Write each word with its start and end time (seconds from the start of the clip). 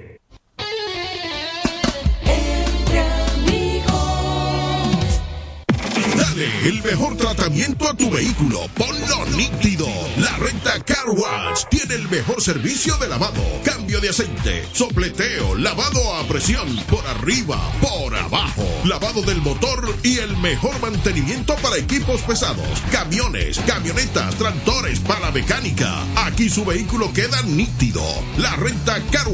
El 6.42 6.82
mejor 6.82 7.16
tratamiento 7.16 7.88
a 7.88 7.94
tu 7.94 8.10
vehículo. 8.10 8.60
Ponlo 8.74 9.26
nítido. 9.36 9.88
La 10.18 10.36
renta 10.36 10.78
Car 10.84 11.08
Wash 11.08 11.64
tiene 11.70 11.94
el 11.94 12.08
mejor 12.08 12.40
servicio 12.42 12.96
de 12.98 13.08
lavado, 13.08 13.42
cambio 13.64 14.00
de 14.00 14.10
aceite, 14.10 14.64
sopleteo, 14.72 15.56
lavado 15.56 16.14
a 16.14 16.26
presión, 16.28 16.76
por 16.88 17.04
arriba, 17.06 17.58
por 17.80 18.14
abajo, 18.14 18.64
lavado 18.84 19.22
del 19.22 19.40
motor 19.42 19.96
y 20.02 20.18
el 20.18 20.36
mejor 20.36 20.80
mantenimiento 20.80 21.56
para 21.56 21.76
equipos 21.76 22.20
pesados, 22.22 22.82
camiones, 22.92 23.58
camionetas, 23.66 24.34
tractores, 24.36 25.00
para 25.00 25.30
mecánica. 25.32 26.04
Aquí 26.24 26.48
su 26.48 26.64
vehículo 26.64 27.12
queda 27.12 27.42
nítido. 27.42 28.02
La 28.36 28.54
renta 28.56 29.00
Car 29.10 29.28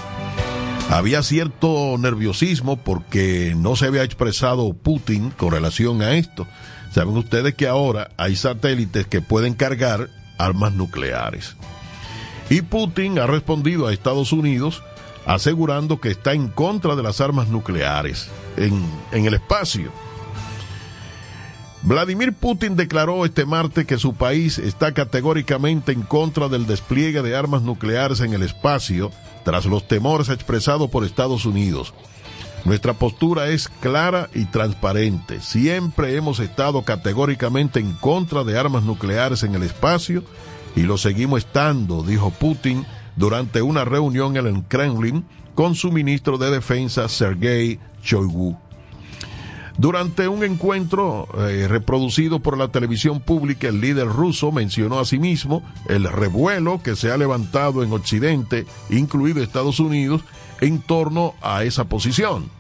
Había 0.91 1.25
cierto 1.25 1.97
nerviosismo 1.99 2.77
porque 2.77 3.55
no 3.57 3.75
se 3.75 3.87
había 3.87 4.05
expresado 4.05 4.73
Putin 4.75 5.31
con 5.31 5.51
relación 5.51 6.03
a 6.03 6.15
esto. 6.15 6.47
Saben 6.93 7.17
ustedes 7.17 7.55
que 7.55 7.67
ahora 7.67 8.13
hay 8.17 8.37
satélites 8.37 9.09
que 9.09 9.21
pueden 9.21 9.55
cargar 9.55 10.09
armas 10.39 10.75
nucleares. 10.75 11.57
Y 12.49 12.63
Putin 12.63 13.19
ha 13.19 13.27
respondido 13.27 13.89
a 13.89 13.93
Estados 13.93 14.33
Unidos 14.33 14.85
asegurando 15.27 16.01
que 16.01 16.13
está 16.13 16.33
en 16.33 16.47
contra 16.47 16.95
de 16.95 17.03
las 17.03 17.21
armas 17.21 17.49
nucleares 17.49 18.29
en, 18.57 18.85
en 19.11 19.27
el 19.27 19.35
espacio. 19.35 19.91
Vladimir 21.83 22.35
Putin 22.35 22.77
declaró 22.77 23.25
este 23.25 23.47
martes 23.47 23.87
que 23.87 23.97
su 23.97 24.13
país 24.15 24.59
está 24.59 24.93
categóricamente 24.93 25.93
en 25.93 26.03
contra 26.03 26.49
del 26.49 26.67
despliegue 26.67 27.23
de 27.23 27.35
armas 27.35 27.63
nucleares 27.63 28.21
en 28.21 28.35
el 28.35 28.43
espacio 28.43 29.11
tras 29.45 29.65
los 29.65 29.89
temores 29.89 30.29
expresados 30.29 30.91
por 30.91 31.05
Estados 31.05 31.47
Unidos. 31.47 31.95
Nuestra 32.67 32.93
postura 32.93 33.49
es 33.49 33.69
clara 33.69 34.29
y 34.35 34.45
transparente. 34.45 35.41
Siempre 35.41 36.17
hemos 36.17 36.39
estado 36.41 36.83
categóricamente 36.83 37.81
en 37.81 37.93
contra 37.95 38.45
de 38.45 38.59
armas 38.59 38.83
nucleares 38.83 39.43
en 39.43 39.55
el 39.55 39.63
espacio 39.63 40.23
y 40.77 40.83
lo 40.83 40.99
seguimos 40.99 41.39
estando, 41.39 42.03
dijo 42.03 42.31
Putin 42.31 42.85
durante 43.17 43.63
una 43.63 43.87
reunión 43.87 44.37
en 44.37 44.47
el 44.47 44.63
Kremlin 44.65 45.25
con 45.55 45.75
su 45.75 45.91
ministro 45.91 46.37
de 46.37 46.51
Defensa 46.51 47.09
Sergei 47.09 47.81
Shoigu. 48.03 48.59
Durante 49.81 50.29
un 50.29 50.45
encuentro 50.45 51.27
eh, 51.39 51.67
reproducido 51.67 52.41
por 52.41 52.59
la 52.59 52.69
televisión 52.69 53.19
pública, 53.19 53.69
el 53.69 53.81
líder 53.81 54.09
ruso 54.09 54.53
mencionó 54.53 55.01
asimismo 55.01 55.63
el 55.89 56.05
revuelo 56.05 56.83
que 56.83 56.97
se 56.97 57.11
ha 57.11 57.17
levantado 57.17 57.83
en 57.83 57.91
Occidente, 57.91 58.67
incluido 58.91 59.43
Estados 59.43 59.81
Unidos, 59.81 60.21
en 60.61 60.83
torno 60.83 61.33
a 61.41 61.65
esa 61.65 61.85
posición. 61.85 62.51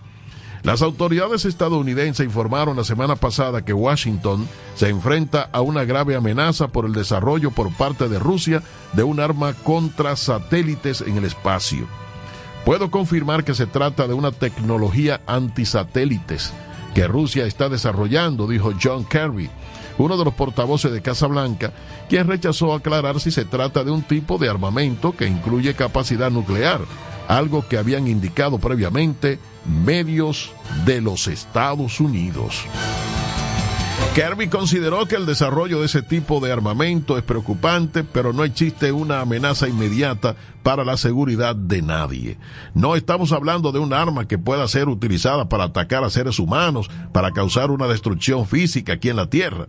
Las 0.63 0.81
autoridades 0.81 1.45
estadounidenses 1.45 2.25
informaron 2.25 2.79
la 2.79 2.85
semana 2.85 3.17
pasada 3.17 3.67
que 3.67 3.75
Washington 3.75 4.49
se 4.75 4.89
enfrenta 4.89 5.51
a 5.53 5.61
una 5.61 5.85
grave 5.85 6.17
amenaza 6.17 6.69
por 6.69 6.87
el 6.87 6.95
desarrollo 6.95 7.51
por 7.51 7.71
parte 7.71 8.09
de 8.09 8.19
Rusia 8.19 8.63
de 8.95 9.03
un 9.03 9.21
arma 9.21 9.53
contra 9.53 10.17
satélites 10.17 11.03
en 11.03 11.19
el 11.19 11.27
espacio. 11.27 11.87
Puedo 12.65 12.91
confirmar 12.91 13.45
que 13.45 13.53
se 13.53 13.67
trata 13.67 14.09
de 14.09 14.15
una 14.15 14.33
tecnología 14.33 15.21
antisatélites 15.27 16.55
que 16.95 17.07
Rusia 17.07 17.47
está 17.47 17.69
desarrollando, 17.69 18.47
dijo 18.47 18.73
John 18.83 19.05
Kerry, 19.05 19.51
uno 19.99 20.17
de 20.17 20.25
los 20.25 20.35
portavoces 20.35 20.93
de 20.93 21.03
Casa 21.03 21.27
Blanca, 21.27 21.73
quien 22.09 22.27
rechazó 22.27 22.73
aclarar 22.73 23.21
si 23.21 23.31
se 23.31 23.45
trata 23.45 23.85
de 23.85 23.91
un 23.91 24.03
tipo 24.03 24.39
de 24.39 24.49
armamento 24.49 25.13
que 25.13 25.27
incluye 25.27 25.75
capacidad 25.75 26.31
nuclear, 26.31 26.81
algo 27.29 27.67
que 27.69 27.79
habían 27.79 28.09
indicado 28.09 28.59
previamente 28.59 29.39
medios 29.85 30.53
de 30.85 31.01
los 31.01 31.29
Estados 31.29 32.01
Unidos. 32.01 32.65
Kirby 34.15 34.49
consideró 34.49 35.07
que 35.07 35.15
el 35.15 35.25
desarrollo 35.25 35.81
de 35.81 35.87
ese 35.87 36.03
tipo 36.03 36.41
de 36.41 36.51
armamento 36.51 37.17
es 37.17 37.23
preocupante, 37.23 38.03
pero 38.03 38.33
no 38.33 38.43
existe 38.43 38.91
una 38.91 39.21
amenaza 39.21 39.69
inmediata 39.69 40.35
para 40.65 40.85
la 40.85 40.97
seguridad 40.97 41.55
de 41.55 41.81
nadie. 41.81 42.37
No 42.75 42.97
estamos 42.97 43.31
hablando 43.31 43.71
de 43.71 43.79
un 43.79 43.93
arma 43.93 44.27
que 44.27 44.37
pueda 44.37 44.67
ser 44.67 44.89
utilizada 44.89 45.49
para 45.49 45.65
atacar 45.65 46.03
a 46.03 46.11
seres 46.11 46.41
humanos, 46.41 46.91
para 47.13 47.31
causar 47.31 47.71
una 47.71 47.87
destrucción 47.87 48.49
física 48.49 48.95
aquí 48.95 49.11
en 49.11 49.17
la 49.17 49.31
Tierra. 49.31 49.69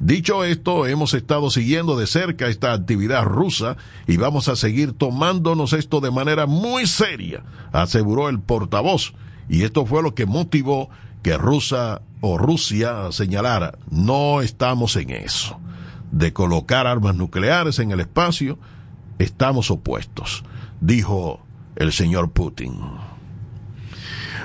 Dicho 0.00 0.42
esto, 0.42 0.86
hemos 0.86 1.14
estado 1.14 1.48
siguiendo 1.48 1.96
de 1.96 2.08
cerca 2.08 2.48
esta 2.48 2.72
actividad 2.72 3.22
rusa 3.22 3.76
y 4.08 4.16
vamos 4.16 4.48
a 4.48 4.56
seguir 4.56 4.92
tomándonos 4.92 5.72
esto 5.72 6.00
de 6.00 6.10
manera 6.10 6.46
muy 6.46 6.86
seria, 6.86 7.44
aseguró 7.70 8.28
el 8.28 8.40
portavoz. 8.40 9.14
Y 9.48 9.62
esto 9.62 9.86
fue 9.86 10.02
lo 10.02 10.16
que 10.16 10.26
motivó 10.26 10.90
que 11.22 11.38
Rusia 11.38 12.02
o 12.22 12.38
Rusia 12.38 13.10
señalara, 13.10 13.74
no 13.90 14.40
estamos 14.40 14.96
en 14.96 15.10
eso. 15.10 15.60
De 16.12 16.32
colocar 16.32 16.86
armas 16.86 17.16
nucleares 17.16 17.78
en 17.80 17.90
el 17.90 18.00
espacio, 18.00 18.58
estamos 19.18 19.70
opuestos, 19.70 20.44
dijo 20.80 21.40
el 21.76 21.92
señor 21.92 22.30
Putin. 22.30 22.78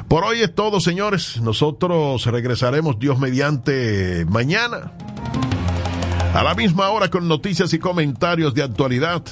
Por 0.07 0.23
hoy 0.23 0.41
es 0.41 0.55
todo, 0.55 0.79
señores. 0.79 1.39
Nosotros 1.41 2.25
regresaremos, 2.25 2.97
Dios 2.97 3.19
mediante, 3.19 4.25
mañana. 4.25 4.93
A 6.33 6.43
la 6.43 6.55
misma 6.55 6.89
hora 6.89 7.09
con 7.09 7.27
noticias 7.27 7.73
y 7.73 7.79
comentarios 7.79 8.53
de 8.53 8.63
actualidad 8.63 9.23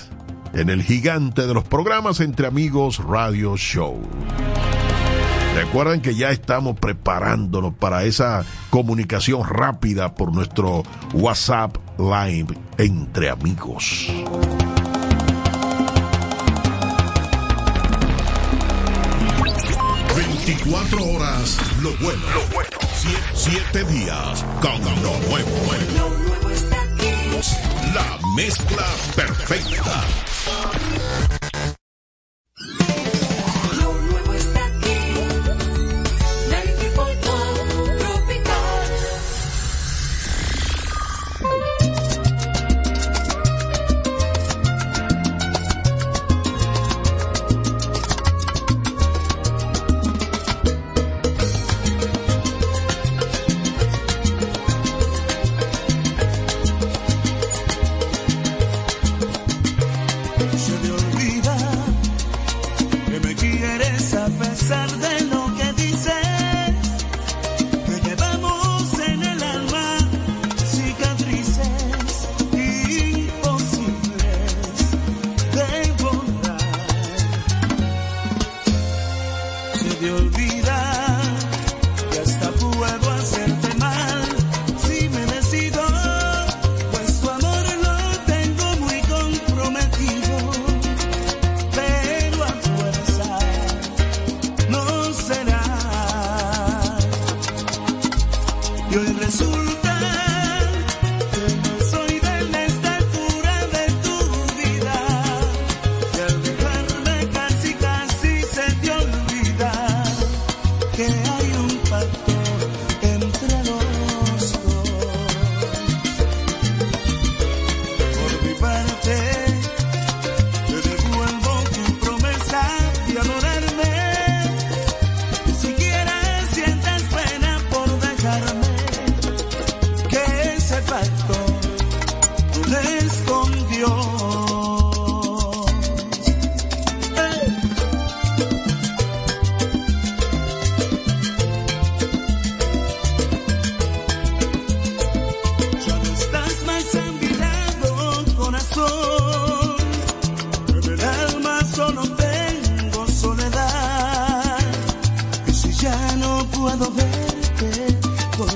en 0.53 0.69
el 0.69 0.83
gigante 0.83 1.47
de 1.47 1.53
los 1.53 1.63
programas 1.63 2.19
Entre 2.19 2.45
Amigos 2.45 2.99
Radio 2.99 3.57
Show. 3.57 4.01
Recuerden 5.55 6.01
que 6.01 6.13
ya 6.15 6.31
estamos 6.31 6.77
preparándonos 6.77 7.73
para 7.75 8.03
esa 8.03 8.43
comunicación 8.69 9.47
rápida 9.47 10.13
por 10.13 10.33
nuestro 10.33 10.83
WhatsApp 11.13 11.77
Live 11.97 12.57
entre 12.77 13.29
amigos. 13.29 14.09
...24 20.45 21.15
horas, 21.15 21.57
lo 21.81 21.89
bueno, 21.97 22.21
lo 22.33 22.53
bueno. 22.53 22.69
Siete, 23.33 23.83
días, 23.85 24.45
con 24.61 24.79
lo 24.83 25.19
nuevo. 25.27 25.49
Lo 25.97 26.09
nuevo 26.17 26.49
está 26.49 26.81
aquí. 26.81 27.11
La 27.93 28.19
mezcla 28.35 28.85
perfecta. 29.15 30.03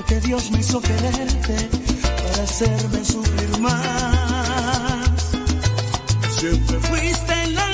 porque 0.00 0.20
Dios 0.20 0.50
me 0.50 0.60
hizo 0.60 0.80
quererte 0.80 1.68
para 2.22 2.42
hacerme 2.42 3.04
sufrir 3.04 3.58
más. 3.58 5.10
Siempre 6.38 6.80
fuiste 6.80 7.46
la 7.48 7.69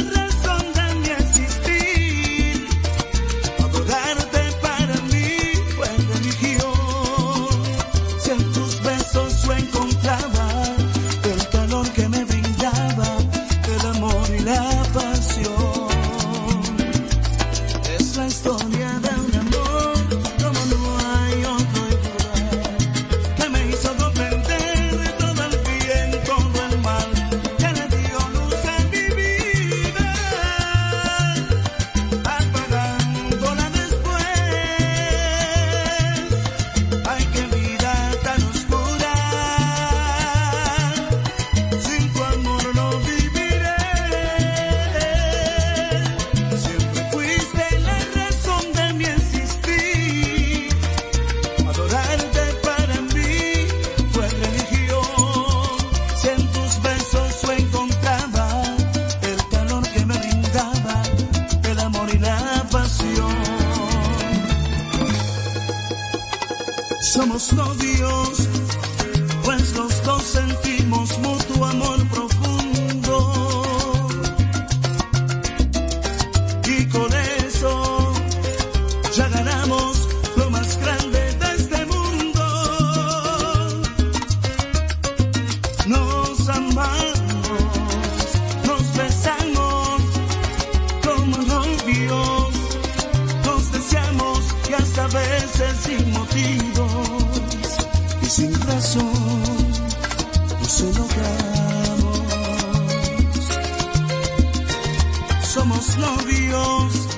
novios 106.07 107.09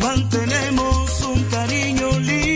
mantenemos 0.00 1.22
un 1.22 1.42
cariño 1.44 2.08
lindo. 2.20 2.53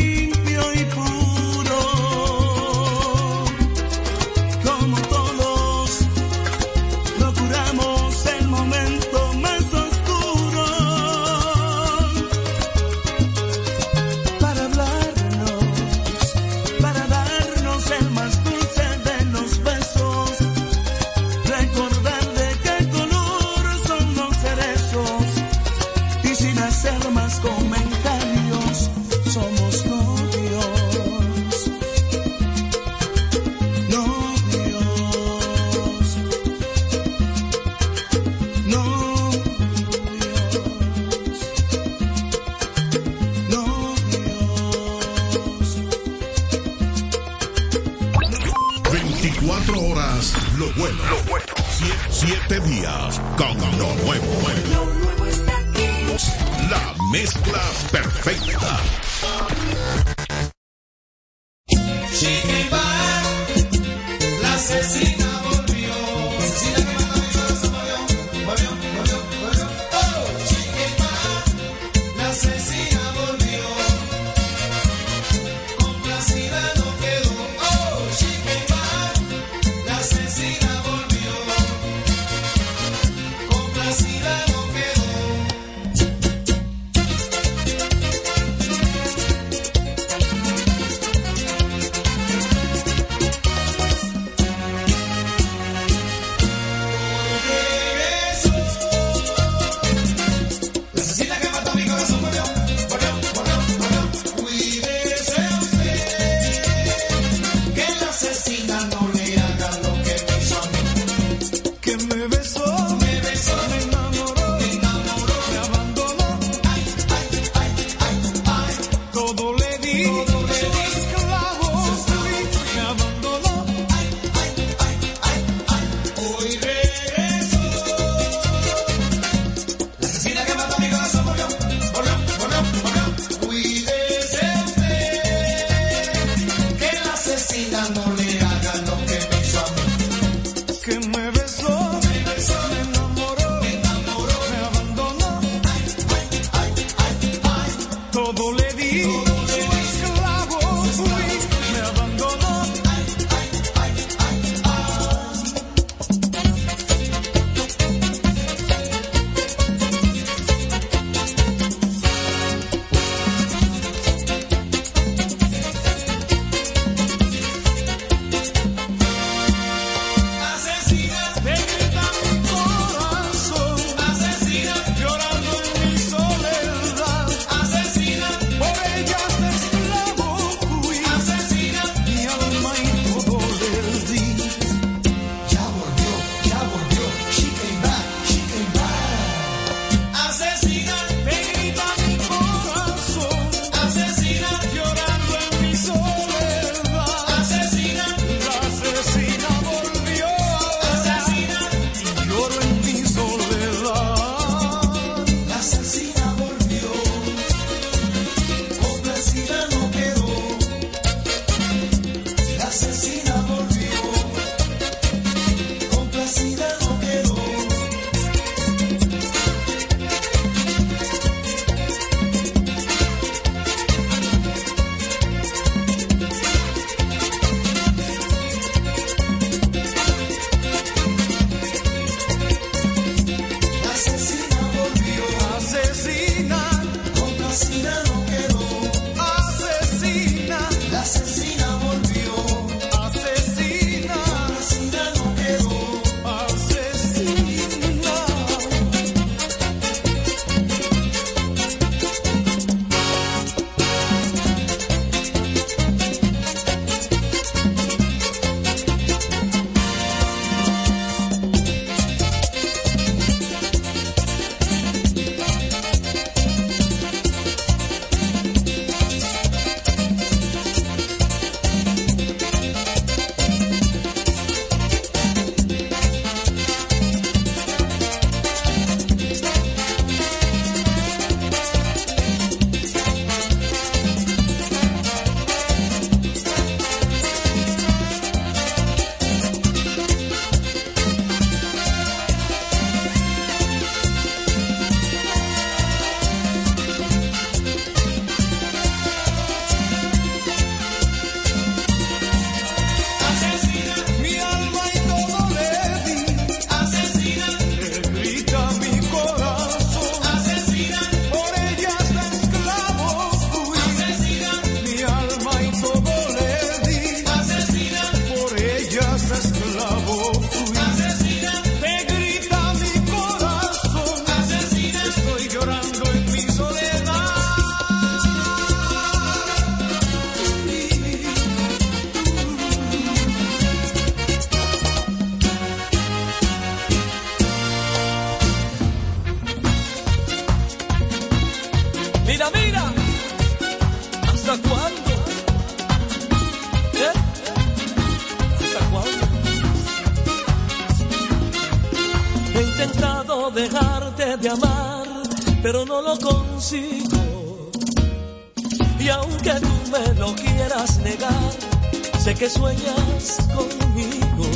Conmigo. 363.46 364.46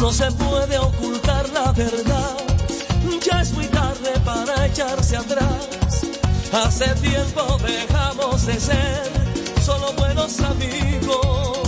No 0.00 0.12
se 0.12 0.30
puede 0.32 0.78
ocultar 0.78 1.48
la 1.50 1.72
verdad, 1.72 2.36
ya 3.24 3.40
es 3.40 3.52
muy 3.52 3.66
tarde 3.66 4.10
para 4.24 4.66
echarse 4.66 5.16
atrás. 5.16 5.68
Hace 6.52 6.86
tiempo 6.96 7.58
dejamos 7.66 8.46
de 8.46 8.58
ser 8.58 9.02
solo 9.62 9.92
buenos 9.94 10.40
amigos. 10.40 11.58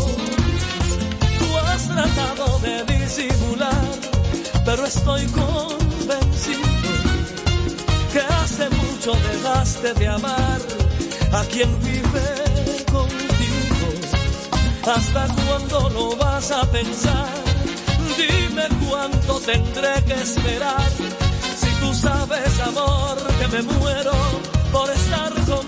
Tú 1.39 1.59
has 1.67 1.89
tratado 1.89 2.59
de 2.61 2.85
disimular, 2.85 3.85
pero 4.65 4.87
estoy 4.87 5.27
convencido 5.27 6.71
que 8.13 8.21
hace 8.21 8.69
mucho 8.71 9.13
dejaste 9.13 9.95
de 9.95 10.09
amar 10.09 10.61
a 11.33 11.43
quien 11.45 11.71
vive. 11.81 12.70
¿Hasta 14.87 15.27
cuándo 15.47 15.91
lo 15.91 16.17
vas 16.17 16.51
a 16.51 16.63
pensar? 16.71 17.29
Dime 18.17 18.67
cuánto 18.89 19.39
tendré 19.41 20.03
que 20.07 20.15
esperar. 20.15 20.91
Si 21.57 21.71
tú 21.81 21.95
sabes, 21.95 22.61
amor, 22.61 23.17
que 23.39 23.49
me 23.49 23.63
muero 23.63 24.13
por 24.73 24.91
estar 24.91 25.33
contigo. 25.35 25.60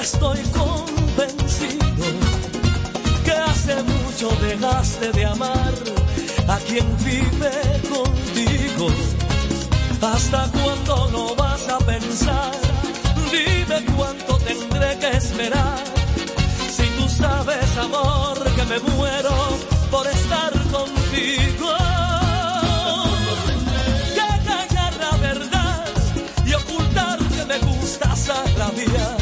Estoy 0.00 0.38
convencido 0.44 2.06
que 3.24 3.32
hace 3.32 3.82
mucho 3.82 4.30
dejaste 4.40 5.12
de 5.12 5.24
amar 5.26 5.74
a 6.48 6.56
quien 6.58 6.86
vive 7.04 7.52
contigo. 7.88 8.88
¿Hasta 10.00 10.48
cuándo 10.52 11.10
lo 11.12 11.34
vas 11.36 11.68
a 11.68 11.78
pensar? 11.78 12.52
Dime 13.30 13.84
cuánto 13.94 14.38
tendré 14.38 14.98
que 14.98 15.16
esperar. 15.16 15.84
Si 16.74 16.84
tú 16.98 17.08
sabes, 17.08 17.76
amor, 17.76 18.42
que 18.56 18.64
me 18.64 18.78
muero 18.94 19.34
por 19.90 20.06
estar 20.06 20.52
contigo. 20.72 21.76
Que 24.16 24.48
callar 24.48 24.94
la 24.98 25.16
verdad 25.18 25.84
y 26.46 26.54
ocultar 26.54 27.18
que 27.18 27.44
me 27.44 27.58
gustas 27.58 28.30
a. 28.30 28.50
Como 28.60 29.19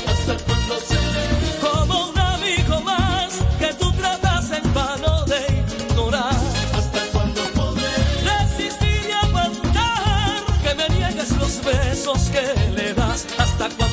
besos 12.12 12.30
que 12.30 12.70
le 12.70 12.94
das? 12.94 13.26
¿Hasta 13.38 13.68
cuándo 13.70 13.87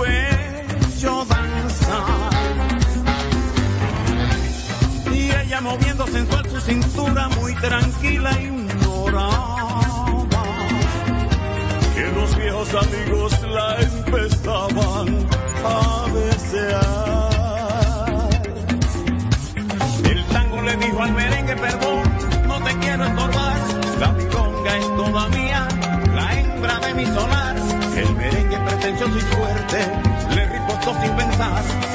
when 0.00 0.39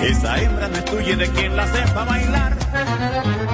Esa 0.06 0.40
hembra 0.40 0.68
no 0.68 0.78
es 0.78 0.86
tuya 0.86 1.16
de 1.16 1.28
quien 1.30 1.56
la 1.56 1.66
sepa 1.66 2.06
bailar. 2.06 3.45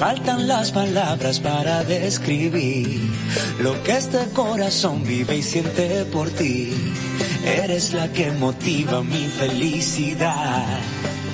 Faltan 0.00 0.48
las 0.48 0.72
palabras 0.72 1.40
para 1.40 1.84
describir 1.84 2.98
lo 3.58 3.82
que 3.82 3.98
este 3.98 4.30
corazón 4.32 5.04
vive 5.04 5.36
y 5.36 5.42
siente 5.42 6.06
por 6.06 6.30
ti. 6.30 6.72
Eres 7.44 7.92
la 7.92 8.10
que 8.10 8.32
motiva 8.32 9.02
mi 9.02 9.26
felicidad, 9.26 10.64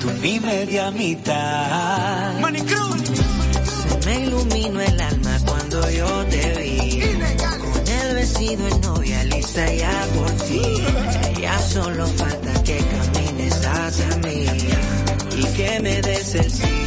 tú 0.01 0.09
mi 0.21 0.41
media 0.41 0.91
mitad. 0.91 2.33
Se 3.79 4.05
me 4.05 4.19
iluminó 4.25 4.81
el 4.81 4.99
alma 4.99 5.39
cuando 5.45 5.89
yo 5.89 6.25
te 6.25 6.53
vi. 6.59 7.01
Con 7.61 7.87
el 7.87 8.15
vestido 8.15 8.67
en 8.67 8.81
novia 8.81 9.23
lista 9.23 9.73
ya 9.73 10.07
por 10.13 10.31
ti. 10.45 10.61
Ya 11.41 11.57
solo 11.59 12.05
falta 12.05 12.63
que 12.63 12.79
camines 12.79 13.65
hacia 13.65 14.17
mí 14.25 14.45
y 15.37 15.43
que 15.55 15.79
me 15.79 16.01
des 16.01 16.35
el 16.35 16.51
sí. 16.51 16.86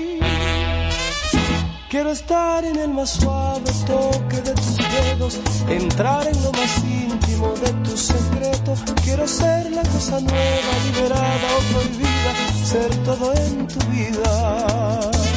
Quiero 1.91 2.11
estar 2.11 2.63
en 2.63 2.77
el 2.77 2.87
más 2.87 3.09
suave 3.09 3.69
toque 3.85 4.39
de 4.39 4.53
tus 4.53 4.77
dedos, 4.77 5.41
entrar 5.67 6.25
en 6.25 6.41
lo 6.41 6.49
más 6.53 6.77
íntimo 6.85 7.49
de 7.49 7.69
tu 7.83 7.97
secreto. 7.97 8.75
Quiero 9.03 9.27
ser 9.27 9.69
la 9.71 9.81
cosa 9.81 10.21
nueva, 10.21 10.71
liberada 10.85 11.47
o 11.57 11.73
prohibida, 11.73 12.31
ser 12.63 12.95
todo 13.03 13.33
en 13.33 13.67
tu 13.67 13.85
vida. 13.87 15.30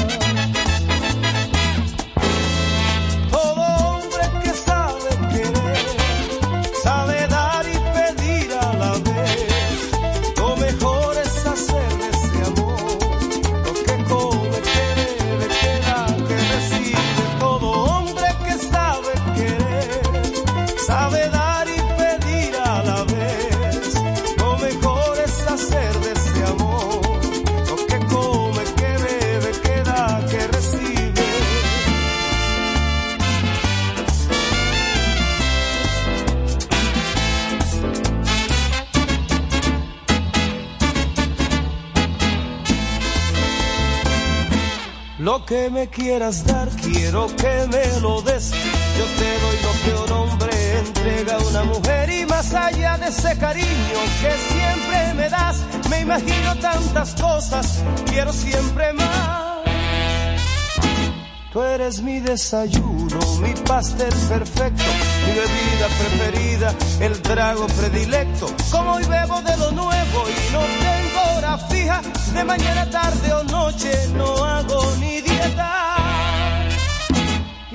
Que 45.55 45.71
me 45.71 45.87
quieras 45.87 46.45
dar, 46.45 46.69
quiero 46.83 47.29
que 47.37 47.55
me 47.71 48.01
lo 48.01 48.21
des. 48.23 48.51
Yo 48.99 49.05
te 49.21 49.31
doy 49.43 49.59
lo 49.67 49.73
que 49.83 49.93
un 50.05 50.13
hombre 50.19 50.79
entrega 50.79 51.37
a 51.37 51.39
una 51.39 51.63
mujer 51.63 52.11
y 52.11 52.27
más 52.27 52.53
allá 52.55 52.99
de 52.99 53.07
ese 53.07 53.39
cariño 53.39 54.01
que 54.21 54.33
siempre 54.53 55.15
me 55.15 55.31
das, 55.31 55.57
me 55.89 56.01
imagino 56.01 56.57
tantas 56.57 57.15
cosas, 57.15 57.85
quiero 58.07 58.33
siempre 58.33 58.93
más. 58.95 59.45
Tú 61.53 61.63
eres 61.63 62.03
mi 62.03 62.19
desayuno, 62.19 63.21
mi 63.41 63.55
pastel 63.55 64.13
perfecto, 64.29 64.91
mi 65.25 65.35
bebida 65.41 65.87
preferida, 66.01 66.75
el 66.99 67.23
trago 67.23 67.69
predilecto. 67.69 68.47
Como 68.73 68.95
hoy 68.95 69.05
bebo 69.05 69.41
de 69.41 69.57
lo 69.59 69.71
nuevo 69.71 70.19
y 70.37 70.53
no 70.53 70.61
tengo 70.89 71.39
hora 71.39 71.59
fija, 71.59 72.03
de 72.35 72.43
mañana, 72.43 72.91
tarde 72.91 73.33
o 73.33 73.45
noche 73.45 73.93
no 74.17 74.45
hago 74.45 74.54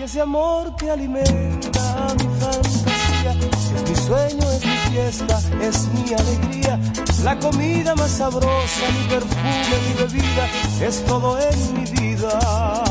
ese 0.10 0.22
amor 0.22 0.76
que 0.76 0.90
alimenta 0.90 2.08
mi 2.18 2.42
fantasía, 2.42 3.32
es 3.76 3.90
mi 3.90 3.96
sueño, 3.96 4.52
es 4.54 4.66
mi 4.66 4.76
fiesta, 4.92 5.40
es 5.62 5.88
mi 5.94 6.14
alegría. 6.16 6.80
La 7.24 7.38
comida 7.38 7.94
más 7.94 8.10
sabrosa, 8.10 8.90
mi 8.98 9.08
perfume, 9.08 9.76
mi 9.88 9.94
bebida, 10.02 10.48
es 10.82 11.06
todo 11.06 11.38
en 11.38 11.74
mi 11.74 11.86
vida. 11.92 12.89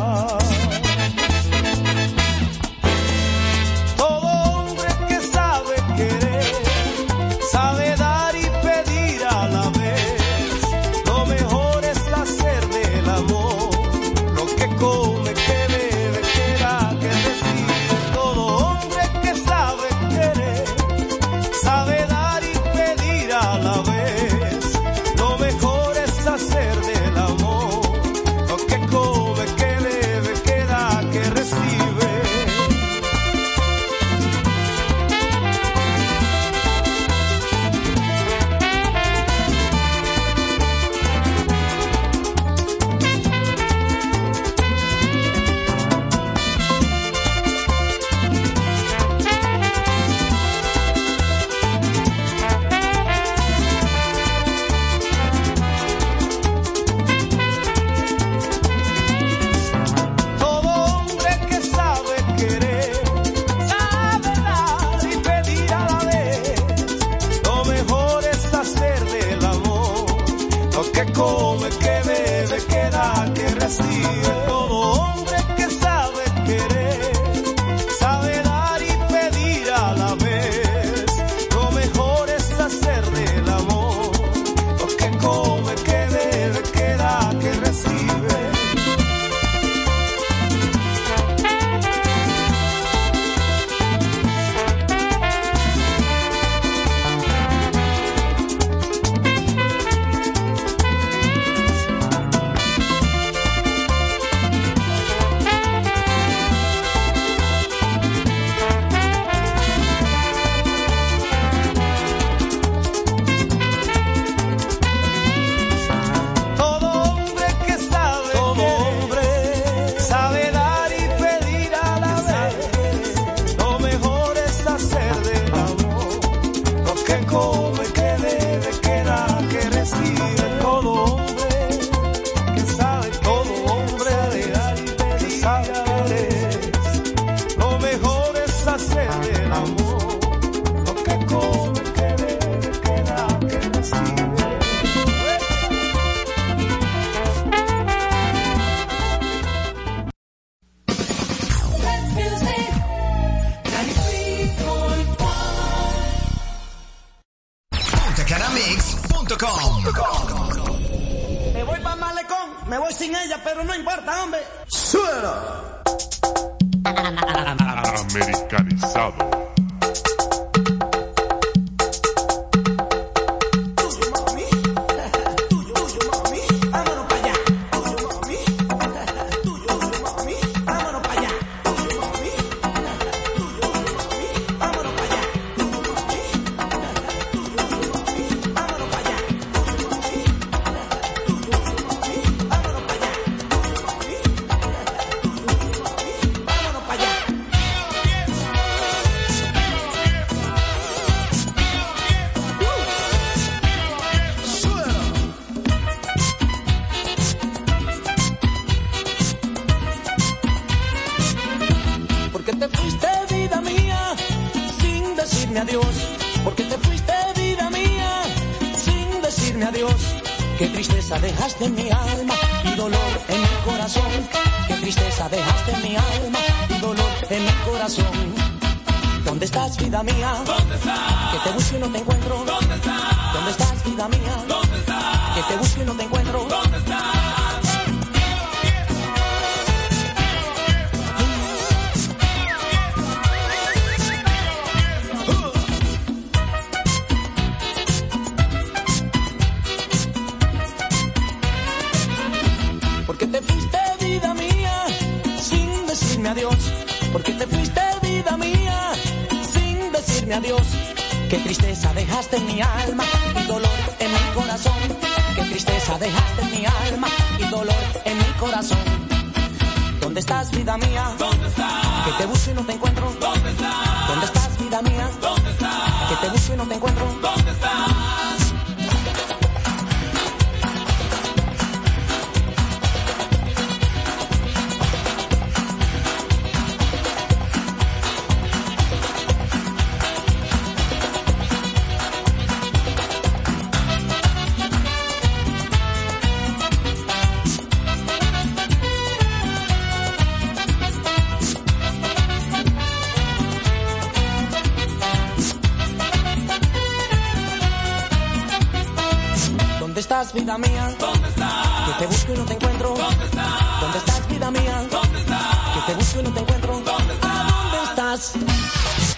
Vida 270.69 270.77
mía? 270.77 271.15
¿Dónde 271.19 271.49
estás? 271.49 272.05
Que 272.05 272.13
te 272.19 272.27
busco 272.27 272.51
y 272.51 272.55
no 272.55 272.63
te 272.63 272.73
encuentro. 272.73 273.13
¿Dónde 273.21 273.51
estás? 273.51 274.09
¿Dónde 274.09 274.27
estás, 274.27 274.59
vida 274.59 274.83
mía? 274.83 275.11
¿Dónde 275.21 275.51
estás? 275.51 276.09
Que 276.09 276.17
te 276.17 276.29
busco 276.33 276.53
y 276.53 276.57
no 276.57 276.65
te 276.65 276.75
encuentro. 276.75 277.07
¿Dónde 277.23 277.51
estás? 277.51 277.98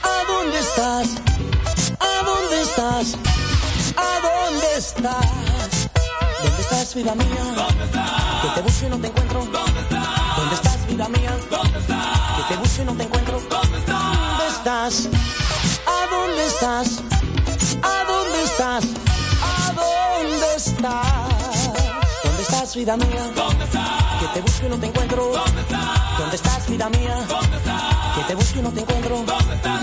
¿A 0.02 0.24
dónde 0.32 0.58
estás? 0.58 1.08
¿A 2.00 2.24
dónde 2.24 2.24
estás? 2.24 2.24
¿A 2.24 2.24
dónde 2.24 2.60
estás? 2.60 3.16
¿A 3.96 4.20
dónde 4.20 4.76
estás? 4.76 5.88
¿Dónde 6.42 6.62
estás, 6.62 6.94
vida 6.94 7.14
mía? 7.14 7.44
¿Dónde 7.54 7.84
estás? 7.84 8.42
Que 8.42 8.48
te 8.54 8.60
busco 8.62 8.86
y 8.86 8.88
no 8.88 8.98
te 8.98 9.06
encuentro. 9.08 9.44
¿Dónde 9.44 9.80
estás? 9.80 10.36
¿Dónde 10.36 10.54
estás, 10.54 10.86
vida 10.86 11.08
mía? 11.08 11.36
¿Dónde 11.50 11.78
estás? 11.78 12.36
Que 12.36 12.54
te 12.54 12.60
busco 12.60 12.82
y 12.82 12.84
no 12.86 12.94
te 12.94 13.02
encuentro. 13.02 13.40
¿Dónde 13.50 13.78
estás? 14.48 15.08
¿A 15.86 16.06
dónde 16.10 16.46
estás? 16.46 16.99
Estás, 22.70 22.76
vida 22.76 22.96
mía? 22.96 23.32
¿Dónde 23.34 23.64
estás? 23.64 24.20
Que 24.20 24.26
te 24.34 24.40
busco 24.40 24.66
y 24.66 24.68
no 24.68 24.78
te 24.78 24.86
encuentro. 24.86 25.32
¿Dónde 25.32 25.60
estás? 25.60 26.18
¿Dónde 26.18 26.36
estás, 26.36 26.68
vida 26.68 26.88
mía? 26.90 27.14
¿Dónde 27.28 27.56
estás? 27.56 28.16
Que 28.16 28.22
te 28.24 28.34
busco 28.34 28.58
y 28.58 28.62
no 28.62 28.70
te 28.70 28.80
encuentro. 28.80 29.16
¿Dónde 29.26 29.54
estás? 29.54 29.79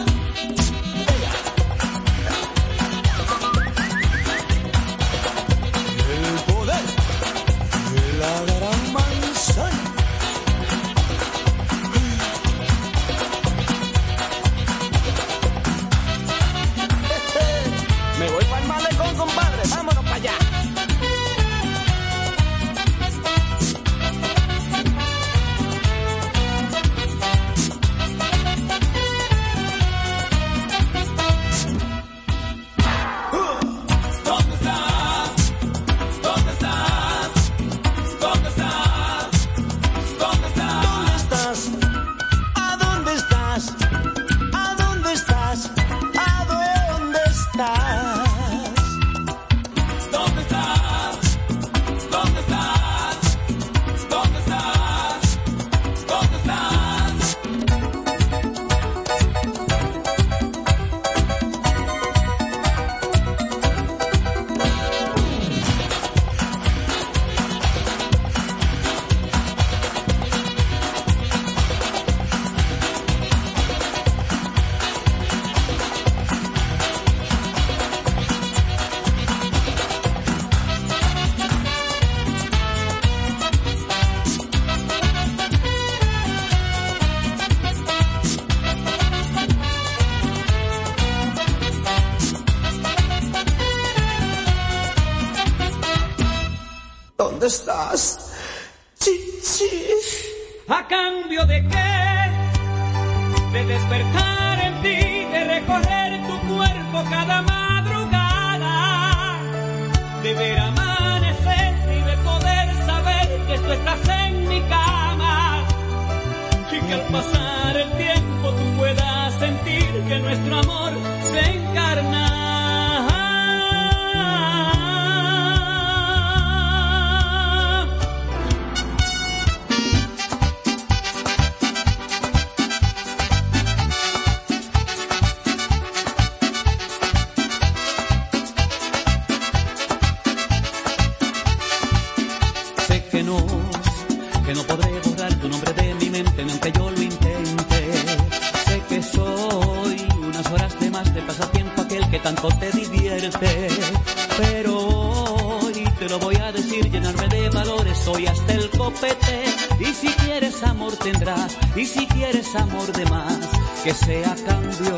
Que 163.87 163.93
sea 163.93 164.35
cambio, 164.45 164.97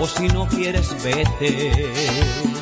o 0.00 0.06
si 0.06 0.28
no 0.28 0.46
quieres 0.46 0.94
vete. 1.02 2.61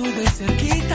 Cuando 0.00 0.14
te 0.14 0.20
tuve 0.20 0.30
cerquita, 0.30 0.89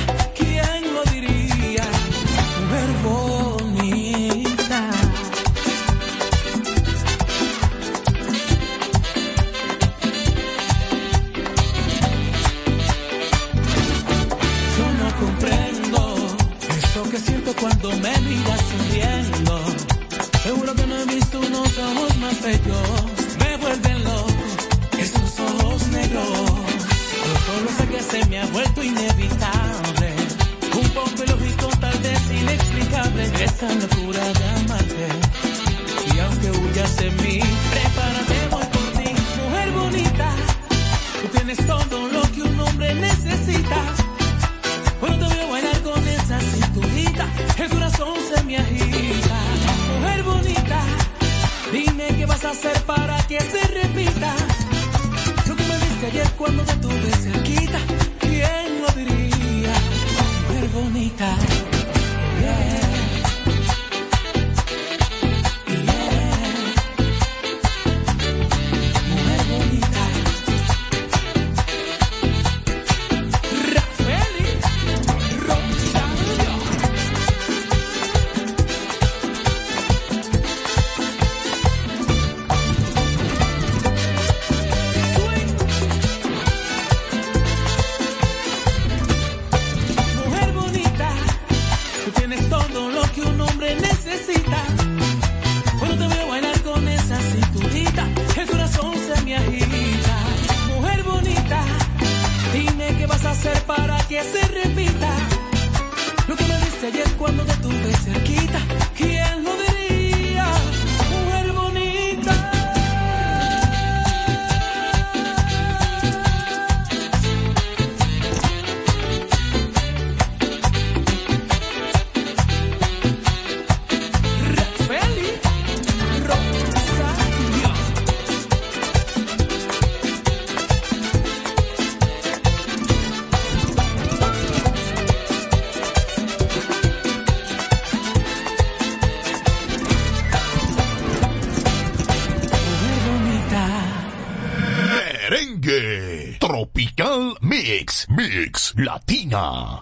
Latina. 148.78 149.82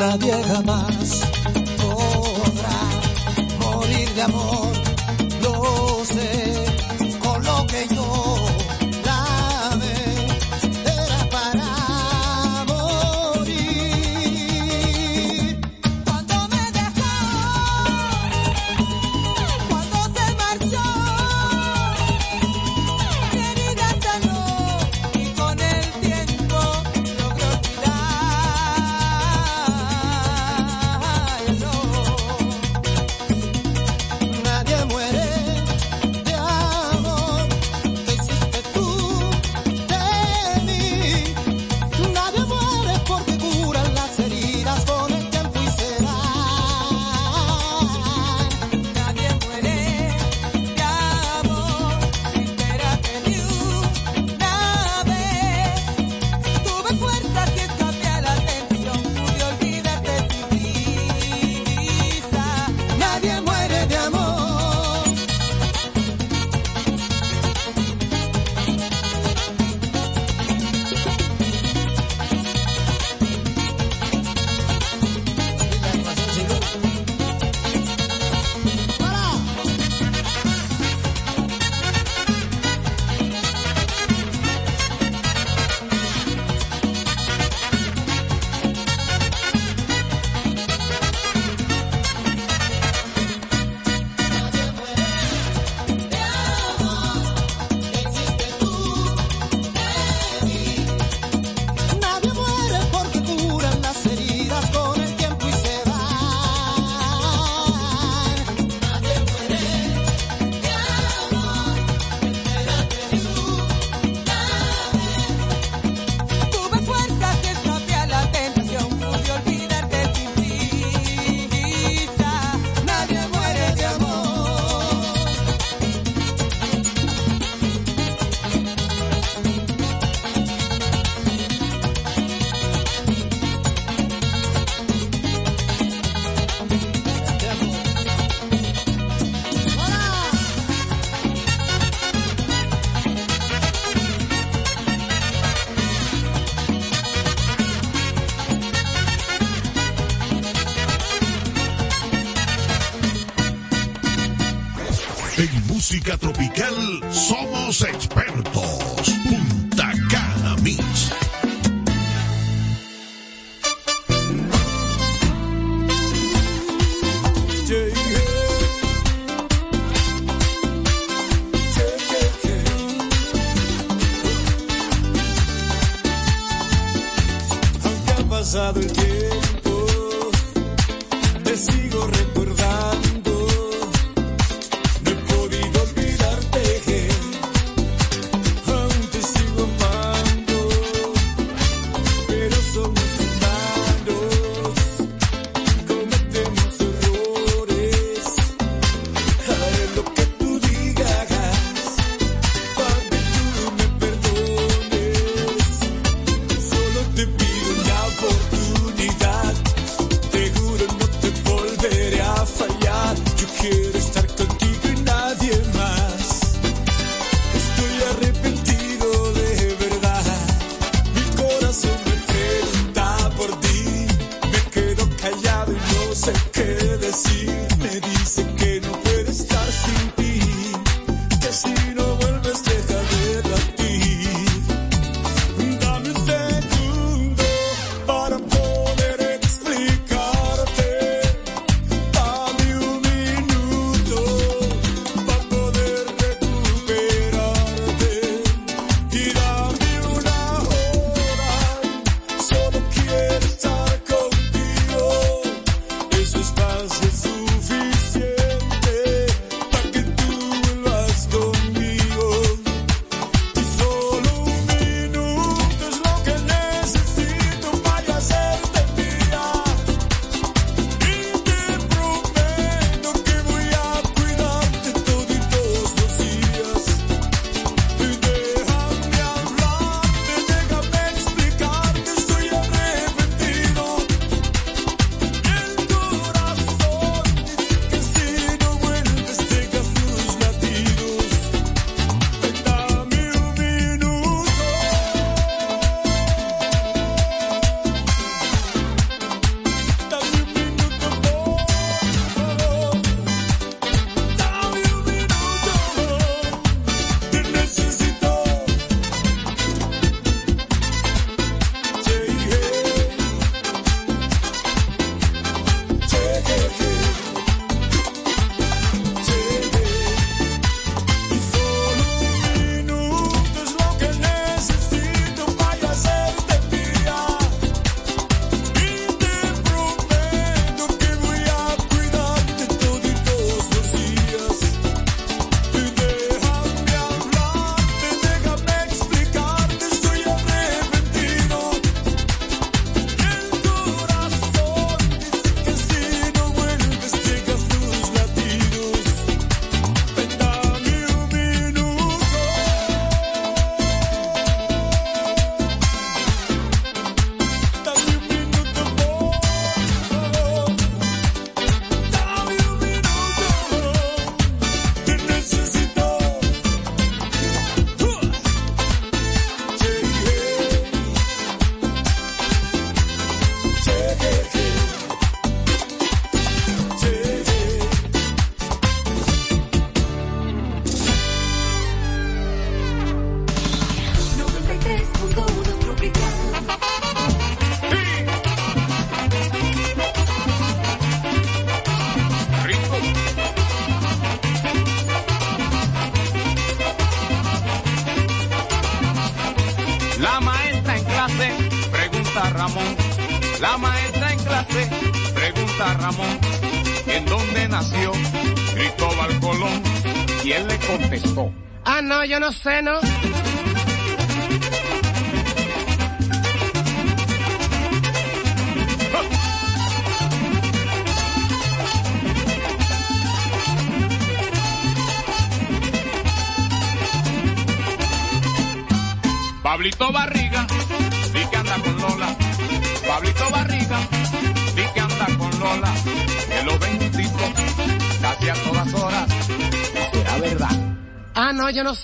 Nadie 0.00 0.32
jamás 0.44 1.20
podrá 1.76 2.80
morir 3.58 4.08
de 4.14 4.22
amor. 4.22 4.79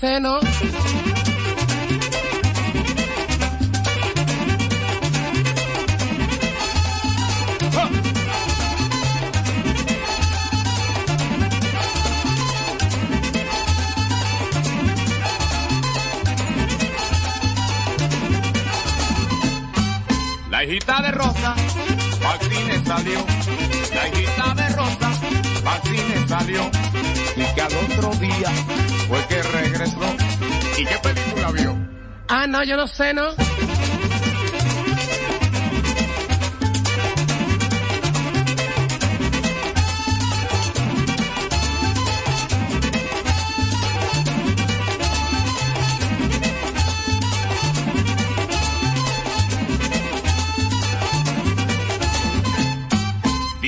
senos. 0.00 0.75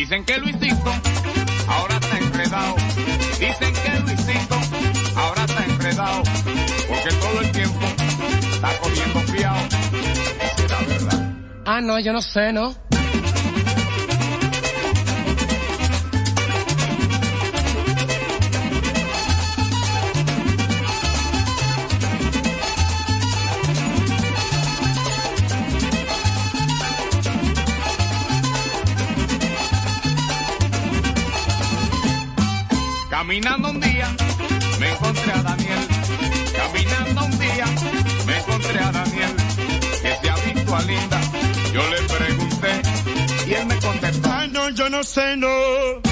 Dicen 0.08 0.24
que 0.24 0.38
Luisito 0.38 0.90
ahora 1.66 1.96
está 1.96 2.16
enredado. 2.16 2.76
Dicen 3.38 3.74
que 3.74 4.00
Luisito 4.00 4.54
ahora 5.14 5.44
está 5.44 5.64
enredado. 5.66 6.22
Porque 6.88 7.10
todo 7.20 7.40
el 7.42 7.52
tiempo 7.52 7.86
está 8.54 8.78
comiendo 8.78 9.20
fiado. 9.30 9.68
Será 10.56 10.78
verdad. 10.80 11.34
Ah, 11.66 11.82
no, 11.82 12.00
yo 12.00 12.14
no 12.14 12.22
sé, 12.22 12.54
¿no? 12.54 12.87
Caminando 33.28 33.68
un 33.68 33.78
día 33.78 34.08
me 34.80 34.90
encontré 34.90 35.32
a 35.32 35.42
Daniel. 35.42 35.88
Caminando 36.56 37.24
un 37.26 37.38
día 37.38 37.66
me 38.26 38.38
encontré 38.38 38.78
a 38.78 38.90
Daniel. 38.90 39.36
Que 40.00 40.16
se 40.16 40.30
ha 40.30 40.34
visto 40.36 40.74
a 40.74 40.82
Linda. 40.84 41.20
Yo 41.74 41.90
le 41.90 42.00
pregunté 42.04 42.82
y 43.46 43.52
él 43.52 43.66
me 43.66 43.78
contestó. 43.80 44.32
Ay, 44.32 44.48
no, 44.48 44.70
yo 44.70 44.88
no 44.88 45.04
sé, 45.04 45.36
no. 45.36 46.07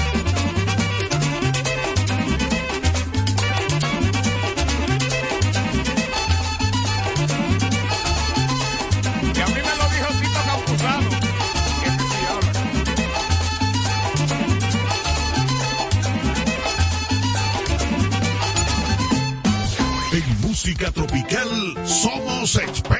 música 20.67 20.91
tropical, 20.91 21.49
somos 21.85 22.57
expertos. 22.57 22.96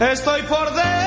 Estoy 0.00 0.42
por 0.42 0.74
dentro. 0.74 1.05